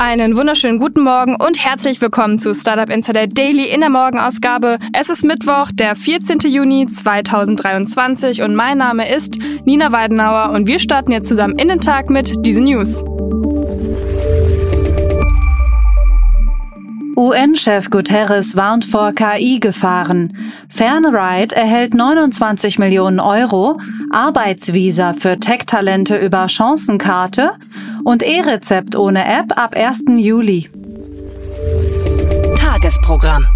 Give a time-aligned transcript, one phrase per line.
[0.00, 4.78] Einen wunderschönen guten Morgen und herzlich willkommen zu Startup Insider Daily in der Morgenausgabe.
[4.94, 6.38] Es ist Mittwoch, der 14.
[6.50, 9.36] Juni 2023 und mein Name ist
[9.66, 13.04] Nina Weidenauer und wir starten jetzt zusammen in den Tag mit diesen News.
[17.16, 20.36] UN-Chef Guterres warnt vor KI-Gefahren.
[20.68, 27.52] Fernride erhält 29 Millionen Euro, Arbeitsvisa für Tech-Talente über Chancenkarte
[28.04, 30.04] und E-Rezept ohne App ab 1.
[30.16, 30.70] Juli.
[32.56, 33.46] Tagesprogramm.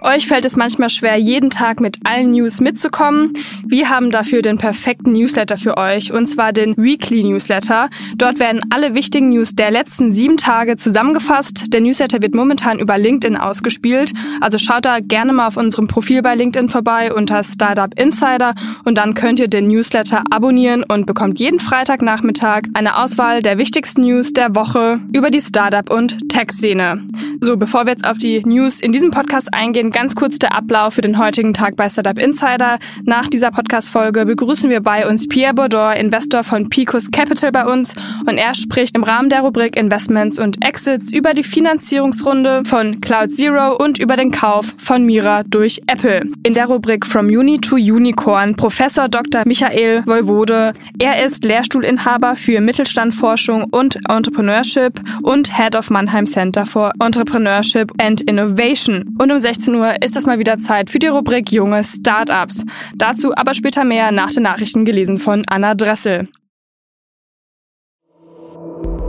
[0.00, 3.32] Euch fällt es manchmal schwer, jeden Tag mit allen News mitzukommen.
[3.66, 7.90] Wir haben dafür den perfekten Newsletter für euch, und zwar den Weekly Newsletter.
[8.16, 11.72] Dort werden alle wichtigen News der letzten sieben Tage zusammengefasst.
[11.72, 14.12] Der Newsletter wird momentan über LinkedIn ausgespielt.
[14.40, 18.96] Also schaut da gerne mal auf unserem Profil bei LinkedIn vorbei unter Startup Insider und
[18.98, 24.32] dann könnt ihr den Newsletter abonnieren und bekommt jeden Freitagnachmittag eine Auswahl der wichtigsten News
[24.32, 27.04] der Woche über die Startup- und Tech-Szene.
[27.40, 30.94] So, bevor wir jetzt auf die News in diesem Podcast eingehen, ganz kurz der Ablauf
[30.94, 32.78] für den heutigen Tag bei Startup Insider.
[33.04, 37.94] Nach dieser Podcast-Folge begrüßen wir bei uns Pierre Baudor, Investor von Picos Capital bei uns
[38.26, 43.34] und er spricht im Rahmen der Rubrik Investments und Exits über die Finanzierungsrunde von Cloud
[43.34, 46.22] Zero und über den Kauf von Mira durch Apple.
[46.42, 49.42] In der Rubrik From Uni to Unicorn Professor Dr.
[49.46, 50.72] Michael Wolvode.
[50.98, 58.20] Er ist Lehrstuhlinhaber für Mittelstandforschung und Entrepreneurship und Head of Mannheim Center for Entrepreneurship and
[58.22, 59.16] Innovation.
[59.18, 62.64] Und um 16 Uhr ist es mal wieder Zeit für die Rubrik Junge Startups.
[62.96, 66.28] Dazu aber später mehr nach den Nachrichten gelesen von Anna Dressel.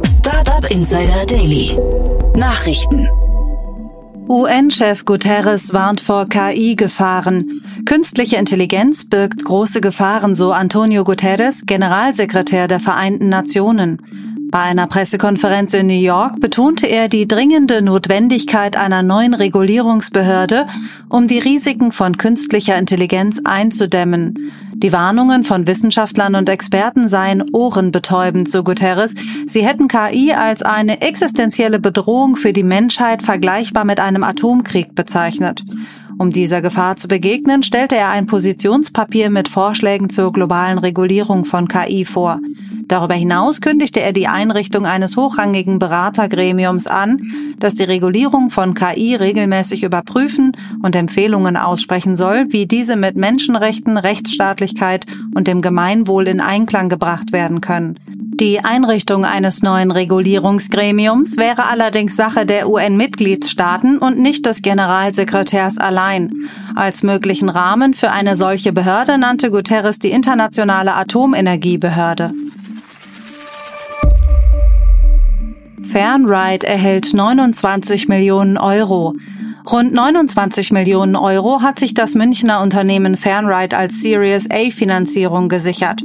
[0.05, 1.77] Startup Insider Daily.
[2.35, 3.07] Nachrichten.
[4.29, 7.61] UN-Chef Guterres warnt vor KI-Gefahren.
[7.85, 13.97] Künstliche Intelligenz birgt große Gefahren, so Antonio Guterres, Generalsekretär der Vereinten Nationen.
[14.51, 20.65] Bei einer Pressekonferenz in New York betonte er die dringende Notwendigkeit einer neuen Regulierungsbehörde,
[21.07, 24.51] um die Risiken von künstlicher Intelligenz einzudämmen.
[24.73, 29.13] Die Warnungen von Wissenschaftlern und Experten seien ohrenbetäubend, so Guterres.
[29.45, 35.63] Sie hätten KI als eine existenzielle Bedrohung für die Menschheit vergleichbar mit einem Atomkrieg bezeichnet.
[36.17, 41.67] Um dieser Gefahr zu begegnen, stellte er ein Positionspapier mit Vorschlägen zur globalen Regulierung von
[41.67, 42.39] KI vor.
[42.89, 47.21] Darüber hinaus kündigte er die Einrichtung eines hochrangigen Beratergremiums an,
[47.59, 53.95] das die Regulierung von KI regelmäßig überprüfen und Empfehlungen aussprechen soll, wie diese mit Menschenrechten,
[53.95, 55.05] Rechtsstaatlichkeit
[55.35, 57.99] und dem Gemeinwohl in Einklang gebracht werden können.
[58.39, 66.31] Die Einrichtung eines neuen Regulierungsgremiums wäre allerdings Sache der UN-Mitgliedstaaten und nicht des Generalsekretärs allein.
[66.73, 72.31] Als möglichen Rahmen für eine solche Behörde nannte Guterres die Internationale Atomenergiebehörde.
[75.91, 79.15] Fernride erhält 29 Millionen Euro.
[79.71, 86.01] Rund 29 Millionen Euro hat sich das Münchner Unternehmen Fernride als Series A Finanzierung gesichert.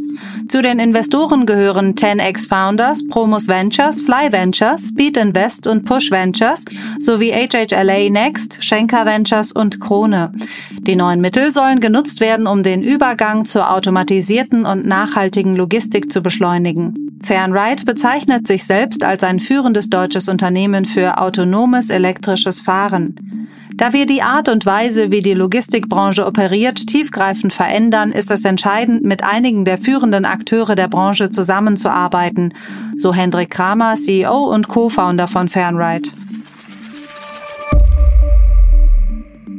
[0.48, 6.64] Zu den Investoren gehören 10x Founders, Promus Ventures, Fly Ventures, Speed Invest und Push Ventures
[6.98, 10.32] sowie HHLA Next, Schenker Ventures und Krone.
[10.80, 16.22] Die neuen Mittel sollen genutzt werden, um den Übergang zur automatisierten und nachhaltigen Logistik zu
[16.22, 17.03] beschleunigen.
[17.24, 23.48] Fernride bezeichnet sich selbst als ein führendes deutsches Unternehmen für autonomes elektrisches Fahren.
[23.76, 29.04] Da wir die Art und Weise, wie die Logistikbranche operiert, tiefgreifend verändern, ist es entscheidend,
[29.04, 32.54] mit einigen der führenden Akteure der Branche zusammenzuarbeiten,
[32.94, 36.10] so Hendrik Kramer, CEO und Co-Founder von Fernride.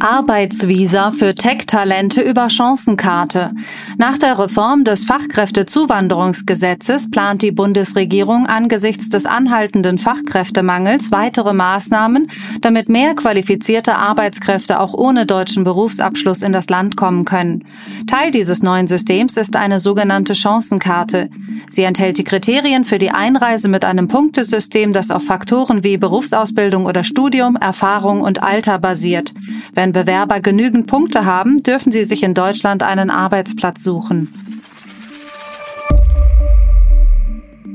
[0.05, 3.53] Arbeitsvisa für Tech-Talente über Chancenkarte.
[3.97, 12.29] Nach der Reform des Fachkräftezuwanderungsgesetzes plant die Bundesregierung angesichts des anhaltenden Fachkräftemangels weitere Maßnahmen,
[12.61, 17.63] damit mehr qualifizierte Arbeitskräfte auch ohne deutschen Berufsabschluss in das Land kommen können.
[18.05, 21.31] Teil dieses neuen Systems ist eine sogenannte Chancenkarte.
[21.67, 26.85] Sie enthält die Kriterien für die Einreise mit einem Punktesystem, das auf Faktoren wie Berufsausbildung
[26.85, 29.33] oder Studium, Erfahrung und Alter basiert.
[29.73, 34.61] Wenn Bewerber genügend Punkte haben, dürfen sie sich in Deutschland einen Arbeitsplatz suchen.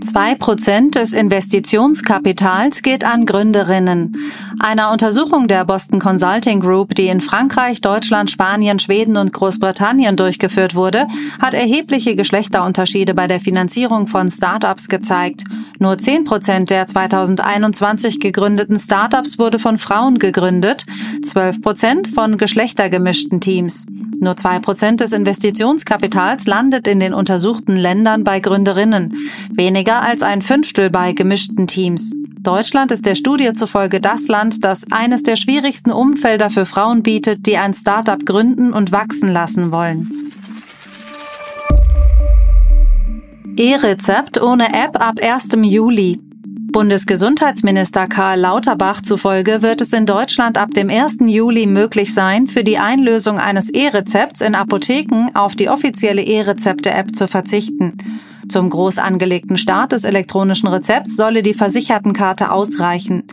[0.03, 4.17] Zwei Prozent des Investitionskapitals geht an Gründerinnen.
[4.59, 10.75] Einer Untersuchung der Boston Consulting Group, die in Frankreich, Deutschland, Spanien, Schweden und Großbritannien durchgeführt
[10.75, 11.07] wurde,
[11.41, 15.45] hat erhebliche Geschlechterunterschiede bei der Finanzierung von Startups gezeigt.
[15.83, 20.85] Nur zehn Prozent der 2021 gegründeten Startups wurde von Frauen gegründet,
[21.25, 23.87] zwölf Prozent von geschlechtergemischten Teams.
[24.21, 29.17] Nur zwei Prozent des Investitionskapitals landet in den untersuchten Ländern bei Gründerinnen,
[29.55, 32.13] weniger als ein Fünftel bei gemischten Teams.
[32.41, 37.47] Deutschland ist der Studie zufolge das Land, das eines der schwierigsten Umfelder für Frauen bietet,
[37.47, 40.20] die ein Startup gründen und wachsen lassen wollen.
[43.57, 45.49] E-Rezept ohne App ab 1.
[45.63, 46.21] Juli.
[46.73, 51.19] Bundesgesundheitsminister Karl Lauterbach zufolge wird es in Deutschland ab dem 1.
[51.27, 57.27] Juli möglich sein, für die Einlösung eines E-Rezepts in Apotheken auf die offizielle E-Rezepte-App zu
[57.27, 57.95] verzichten.
[58.49, 63.25] Zum groß angelegten Start des elektronischen Rezepts solle die Versichertenkarte ausreichen.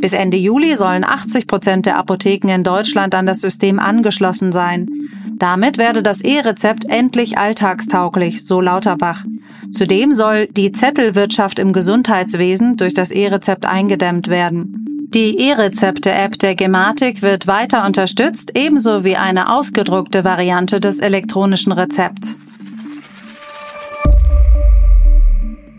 [0.00, 4.90] Bis Ende Juli sollen 80 Prozent der Apotheken in Deutschland an das System angeschlossen sein.
[5.38, 9.24] Damit werde das E-Rezept endlich alltagstauglich, so Lauterbach.
[9.72, 15.08] Zudem soll die Zettelwirtschaft im Gesundheitswesen durch das E-Rezept eingedämmt werden.
[15.12, 22.36] Die E-Rezepte-App der Gematik wird weiter unterstützt, ebenso wie eine ausgedruckte Variante des elektronischen Rezepts.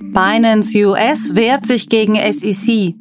[0.01, 2.95] Binance US wehrt sich gegen SEC.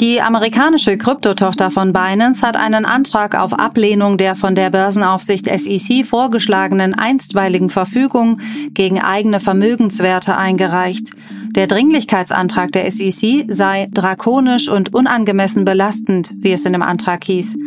[0.00, 6.04] Die amerikanische Kryptotochter von Binance hat einen Antrag auf Ablehnung der von der Börsenaufsicht SEC
[6.06, 8.40] vorgeschlagenen einstweiligen Verfügung
[8.70, 11.12] gegen eigene Vermögenswerte eingereicht.
[11.54, 17.58] Der Dringlichkeitsantrag der SEC sei drakonisch und unangemessen belastend, wie es in dem Antrag hieß.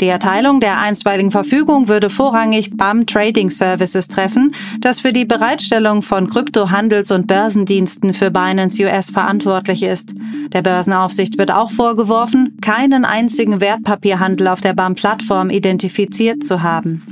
[0.00, 6.02] Die Erteilung der einstweiligen Verfügung würde vorrangig BAM Trading Services treffen, das für die Bereitstellung
[6.02, 10.14] von Kryptohandels- und Börsendiensten für Binance US verantwortlich ist.
[10.52, 17.11] Der Börsenaufsicht wird auch vorgeworfen, keinen einzigen Wertpapierhandel auf der BAM-Plattform identifiziert zu haben.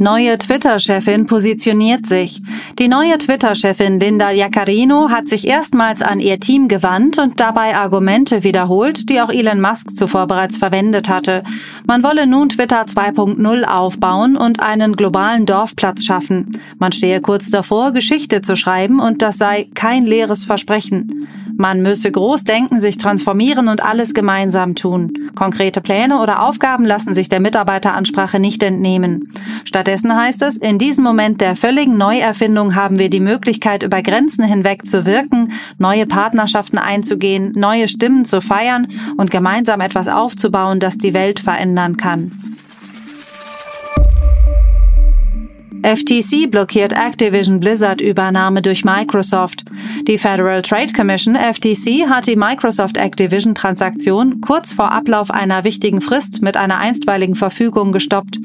[0.00, 2.40] Neue Twitter-Chefin positioniert sich.
[2.78, 8.44] Die neue Twitter-Chefin Linda Jaccarino hat sich erstmals an ihr Team gewandt und dabei Argumente
[8.44, 11.42] wiederholt, die auch Elon Musk zuvor bereits verwendet hatte.
[11.84, 16.48] Man wolle nun Twitter 2.0 aufbauen und einen globalen Dorfplatz schaffen.
[16.78, 21.26] Man stehe kurz davor, Geschichte zu schreiben und das sei kein leeres Versprechen.
[21.60, 25.12] Man müsse groß denken, sich transformieren und alles gemeinsam tun.
[25.34, 29.32] Konkrete Pläne oder Aufgaben lassen sich der Mitarbeiteransprache nicht entnehmen.
[29.64, 34.44] Stattdessen heißt es, in diesem Moment der völligen Neuerfindung haben wir die Möglichkeit, über Grenzen
[34.44, 40.96] hinweg zu wirken, neue Partnerschaften einzugehen, neue Stimmen zu feiern und gemeinsam etwas aufzubauen, das
[40.96, 42.47] die Welt verändern kann.
[45.82, 49.64] FTC blockiert Activision Blizzard Übernahme durch Microsoft.
[50.06, 56.00] Die Federal Trade Commission FTC hat die Microsoft Activision Transaktion kurz vor Ablauf einer wichtigen
[56.00, 58.40] Frist mit einer einstweiligen Verfügung gestoppt.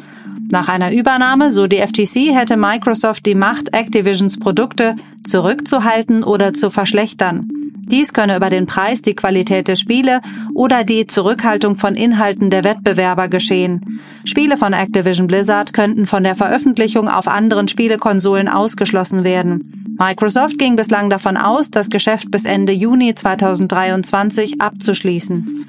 [0.51, 4.95] Nach einer Übernahme, so die FTC, hätte Microsoft die Macht, Activisions Produkte
[5.25, 7.62] zurückzuhalten oder zu verschlechtern.
[7.85, 10.21] Dies könne über den Preis, die Qualität der Spiele
[10.53, 13.99] oder die Zurückhaltung von Inhalten der Wettbewerber geschehen.
[14.23, 19.95] Spiele von Activision Blizzard könnten von der Veröffentlichung auf anderen Spielekonsolen ausgeschlossen werden.
[19.99, 25.65] Microsoft ging bislang davon aus, das Geschäft bis Ende Juni 2023 abzuschließen.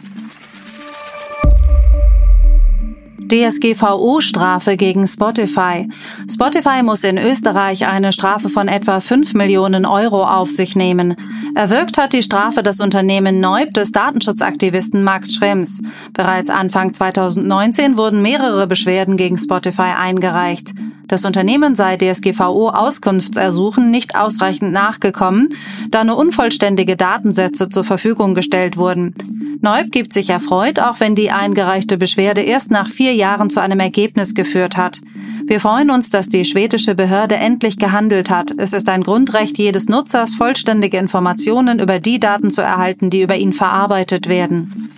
[3.29, 5.89] DSGVO-Strafe gegen Spotify.
[6.31, 11.17] Spotify muss in Österreich eine Strafe von etwa 5 Millionen Euro auf sich nehmen.
[11.55, 15.81] Erwirkt hat die Strafe das Unternehmen Neub des Datenschutzaktivisten Max Schrems.
[16.13, 20.73] Bereits Anfang 2019 wurden mehrere Beschwerden gegen Spotify eingereicht.
[21.07, 25.51] Das Unternehmen sei DSGVO-Auskunftsersuchen nicht ausreichend nachgekommen,
[25.91, 29.15] da nur unvollständige Datensätze zur Verfügung gestellt wurden.
[29.61, 33.79] Neub gibt sich erfreut, auch wenn die eingereichte Beschwerde erst nach vier Jahren zu einem
[33.79, 35.01] Ergebnis geführt hat.
[35.47, 38.53] Wir freuen uns, dass die schwedische Behörde endlich gehandelt hat.
[38.57, 43.37] Es ist ein Grundrecht jedes Nutzers, vollständige Informationen über die Daten zu erhalten, die über
[43.37, 44.91] ihn verarbeitet werden.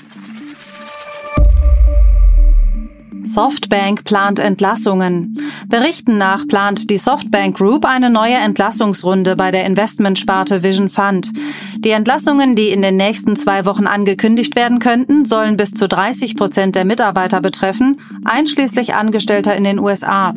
[3.27, 5.39] Softbank plant Entlassungen.
[5.69, 11.33] Berichten nach plant die Softbank Group eine neue Entlassungsrunde bei der Investmentsparte Vision Fund.
[11.79, 16.37] Die Entlassungen, die in den nächsten zwei Wochen angekündigt werden könnten, sollen bis zu 30
[16.37, 20.33] Prozent der Mitarbeiter betreffen, einschließlich Angestellter in den USA.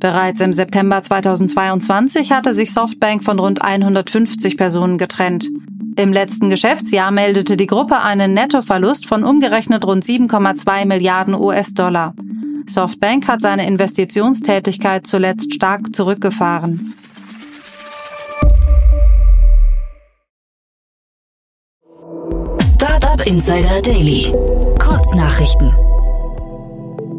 [0.00, 5.48] Bereits im September 2022 hatte sich Softbank von rund 150 Personen getrennt.
[5.96, 12.14] Im letzten Geschäftsjahr meldete die Gruppe einen Nettoverlust von umgerechnet rund 7,2 Milliarden US-Dollar.
[12.66, 16.94] Softbank hat seine Investitionstätigkeit zuletzt stark zurückgefahren.
[22.60, 24.32] Startup Insider Daily.
[24.80, 25.72] Kurznachrichten.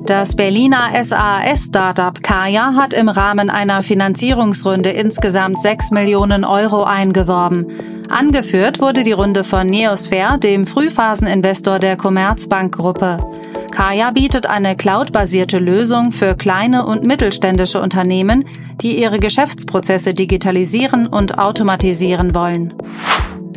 [0.05, 7.94] Das Berliner SAS-Startup Kaya hat im Rahmen einer Finanzierungsrunde insgesamt 6 Millionen Euro eingeworben.
[8.09, 13.19] Angeführt wurde die Runde von Neosphere, dem Frühphaseninvestor der Commerzbank-Gruppe.
[13.71, 18.45] Kaya bietet eine cloudbasierte Lösung für kleine und mittelständische Unternehmen,
[18.81, 22.73] die ihre Geschäftsprozesse digitalisieren und automatisieren wollen.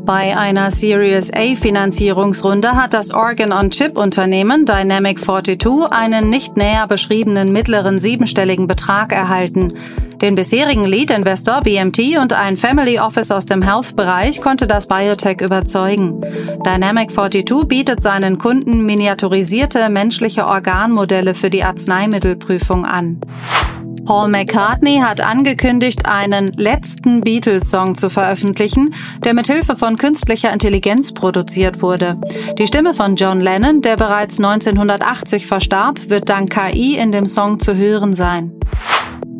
[0.08, 7.98] Bei einer Series A Finanzierungsrunde hat das Organ-on-Chip-Unternehmen Dynamic 42 einen nicht näher beschriebenen mittleren
[7.98, 9.74] siebenstelligen Betrag erhalten.
[10.22, 16.22] Den bisherigen Lead-Investor BMT und ein Family Office aus dem Health-Bereich konnte das Biotech überzeugen.
[16.64, 23.20] Dynamic 42 bietet seinen Kunden miniaturisierte menschliche Organmodelle für die Arzneimittelprüfung an.
[24.08, 31.12] Paul McCartney hat angekündigt, einen letzten Beatles-Song zu veröffentlichen, der mit Hilfe von künstlicher Intelligenz
[31.12, 32.16] produziert wurde.
[32.58, 37.60] Die Stimme von John Lennon, der bereits 1980 verstarb, wird dank KI in dem Song
[37.60, 38.58] zu hören sein.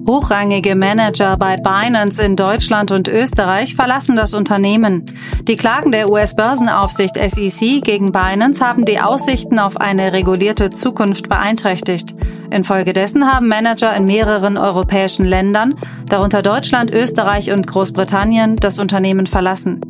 [0.07, 5.07] Hochrangige Manager bei Binance in Deutschland und Österreich verlassen das Unternehmen.
[5.43, 12.15] Die Klagen der US-Börsenaufsicht SEC gegen Binance haben die Aussichten auf eine regulierte Zukunft beeinträchtigt.
[12.51, 15.75] Infolgedessen haben Manager in mehreren europäischen Ländern,
[16.09, 19.81] darunter Deutschland, Österreich und Großbritannien, das Unternehmen verlassen.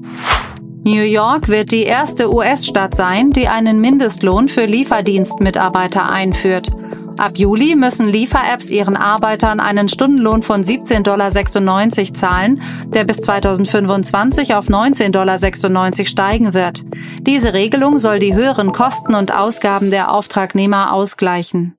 [0.85, 6.71] New York wird die erste US-Stadt sein, die einen Mindestlohn für Lieferdienstmitarbeiter einführt.
[7.19, 14.55] Ab Juli müssen Liefer-Apps ihren Arbeitern einen Stundenlohn von 17,96 Dollar zahlen, der bis 2025
[14.55, 16.85] auf 19,96 Dollar steigen wird.
[17.23, 21.77] Diese Regelung soll die höheren Kosten und Ausgaben der Auftragnehmer ausgleichen.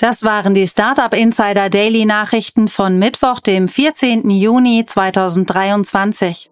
[0.00, 4.30] Das waren die Startup Insider Daily Nachrichten von Mittwoch, dem 14.
[4.30, 6.50] Juni 2023.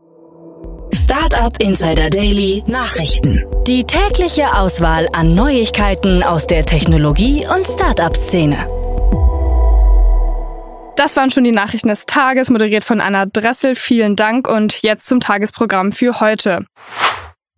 [0.92, 3.46] Startup Insider Daily Nachrichten.
[3.66, 8.66] Die tägliche Auswahl an Neuigkeiten aus der Technologie- und Startup-Szene.
[10.96, 13.76] Das waren schon die Nachrichten des Tages, moderiert von Anna Dressel.
[13.76, 16.66] Vielen Dank und jetzt zum Tagesprogramm für heute.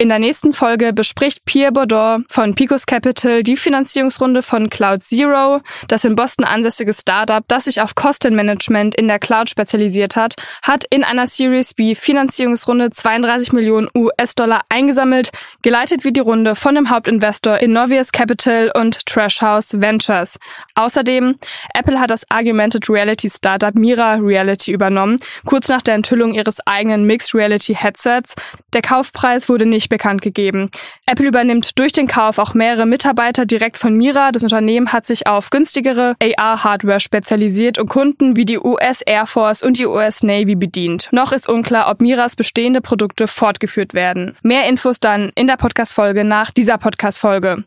[0.00, 5.60] In der nächsten Folge bespricht Pierre Baudot von Picos Capital die Finanzierungsrunde von Cloud Zero,
[5.88, 10.84] das in Boston ansässige Startup, das sich auf Kostenmanagement in der Cloud spezialisiert hat, hat
[10.88, 15.32] in einer Series B Finanzierungsrunde 32 Millionen US-Dollar eingesammelt.
[15.60, 20.38] Geleitet wird die Runde von dem Hauptinvestor Innovius Capital und Trash House Ventures.
[20.76, 21.36] Außerdem,
[21.74, 27.04] Apple hat das Augmented Reality Startup Mira Reality übernommen, kurz nach der Enthüllung ihres eigenen
[27.04, 28.34] Mixed Reality Headsets.
[28.72, 30.70] Der Kaufpreis wurde nicht bekannt gegeben.
[31.06, 34.32] Apple übernimmt durch den Kauf auch mehrere Mitarbeiter direkt von Mira.
[34.32, 39.62] Das Unternehmen hat sich auf günstigere AR-Hardware spezialisiert und Kunden wie die US Air Force
[39.62, 41.08] und die US Navy bedient.
[41.12, 44.38] Noch ist unklar, ob Miras bestehende Produkte fortgeführt werden.
[44.42, 47.64] Mehr Infos dann in der Podcast-Folge nach dieser Podcast-Folge.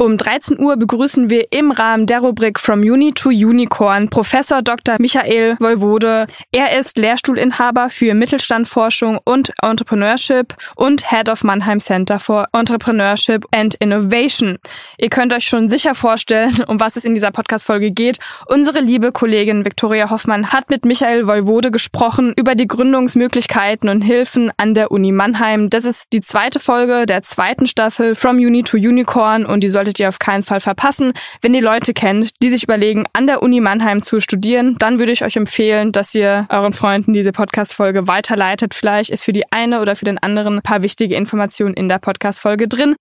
[0.00, 4.94] Um 13 Uhr begrüßen wir im Rahmen der Rubrik From Uni to Unicorn Professor Dr.
[5.00, 6.28] Michael Wolwode.
[6.52, 13.74] Er ist Lehrstuhlinhaber für Mittelstandforschung und Entrepreneurship und Head of Mannheim Center for Entrepreneurship and
[13.80, 14.58] Innovation.
[14.98, 18.20] Ihr könnt euch schon sicher vorstellen, um was es in dieser Podcast-Folge geht.
[18.46, 24.52] Unsere liebe Kollegin Viktoria Hoffmann hat mit Michael Wolwode gesprochen über die Gründungsmöglichkeiten und Hilfen
[24.58, 25.70] an der Uni Mannheim.
[25.70, 29.87] Das ist die zweite Folge der zweiten Staffel From Uni to Unicorn und die soll
[29.88, 31.12] solltet ihr auf keinen Fall verpassen.
[31.40, 35.12] Wenn ihr Leute kennt, die sich überlegen, an der Uni Mannheim zu studieren, dann würde
[35.12, 38.74] ich euch empfehlen, dass ihr euren Freunden diese Podcast-Folge weiterleitet.
[38.74, 41.98] Vielleicht ist für die eine oder für den anderen ein paar wichtige Informationen in der
[41.98, 42.96] Podcast-Folge drin.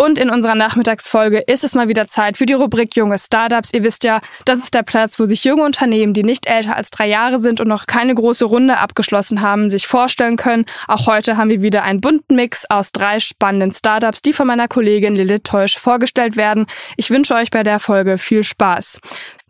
[0.00, 3.70] Und in unserer Nachmittagsfolge ist es mal wieder Zeit für die Rubrik Junge Startups.
[3.72, 6.90] Ihr wisst ja, das ist der Platz, wo sich junge Unternehmen, die nicht älter als
[6.90, 10.66] drei Jahre sind und noch keine große Runde abgeschlossen haben, sich vorstellen können.
[10.86, 14.68] Auch heute haben wir wieder einen bunten Mix aus drei spannenden Startups, die von meiner
[14.68, 16.66] Kollegin Lilith Teusch vorgestellt werden.
[16.96, 19.00] Ich wünsche euch bei der Folge viel Spaß.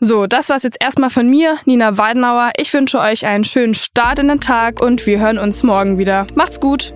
[0.00, 2.52] So, das war's jetzt erstmal von mir, Nina Weidenauer.
[2.56, 6.26] Ich wünsche euch einen schönen Start in den Tag und wir hören uns morgen wieder.
[6.34, 6.94] Macht's gut!